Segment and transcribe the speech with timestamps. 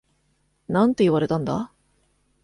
[0.67, 1.71] なんて言われたんだ？